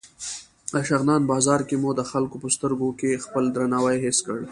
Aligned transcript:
د 0.73 0.75
شغنان 0.89 1.21
بازار 1.31 1.61
کې 1.67 1.75
مو 1.81 1.89
د 1.95 2.01
خلکو 2.11 2.35
په 2.43 2.47
سترګو 2.55 2.89
کې 2.99 3.21
خپل 3.23 3.43
درناوی 3.55 3.97
حس 4.05 4.19
کړ. 4.27 4.39